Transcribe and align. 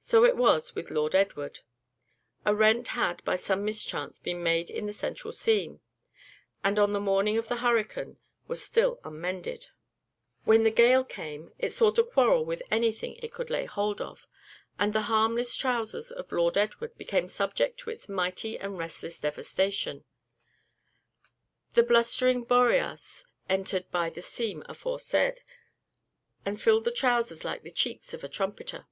So 0.00 0.22
it 0.24 0.36
was 0.36 0.76
with 0.76 0.92
Lord 0.92 1.16
Edward. 1.16 1.58
A 2.44 2.54
rent 2.54 2.86
had, 2.88 3.22
by 3.24 3.34
some 3.34 3.64
mischance 3.64 4.20
been 4.20 4.44
made 4.44 4.70
in 4.70 4.86
the 4.86 4.92
central 4.92 5.32
seam, 5.32 5.80
and, 6.62 6.78
on 6.78 6.92
the 6.92 7.00
morning 7.00 7.36
of 7.36 7.48
the 7.48 7.56
hurricane, 7.56 8.16
was 8.46 8.62
still 8.62 9.00
unmended. 9.04 9.66
When 10.44 10.62
the 10.62 10.70
gale 10.70 11.02
came, 11.02 11.52
it 11.58 11.72
sought 11.72 11.98
a 11.98 12.04
quarrel 12.04 12.44
with 12.44 12.62
any 12.70 12.92
thing 12.92 13.16
it 13.16 13.32
could 13.32 13.50
lay 13.50 13.64
hold 13.64 14.00
of, 14.00 14.24
and 14.78 14.92
the 14.92 15.02
harmless 15.10 15.56
trowsers 15.56 16.12
of 16.12 16.30
Lord 16.30 16.56
Edward 16.56 16.96
became 16.96 17.26
subject 17.26 17.80
to 17.80 17.90
its 17.90 18.08
mighty 18.08 18.56
and 18.56 18.78
resistless 18.78 19.18
devastation; 19.18 20.04
the 21.74 21.82
blustering 21.82 22.44
Boreas 22.44 23.26
entered 23.48 23.90
by 23.90 24.10
the 24.10 24.22
seam 24.22 24.62
aforesaid, 24.68 25.40
and 26.46 26.62
filled 26.62 26.84
the 26.84 26.92
trowsers 26.92 27.44
like 27.44 27.62
the 27.62 27.72
cheeks 27.72 28.14
of 28.14 28.22
a 28.22 28.28
trumpeter. 28.28 28.86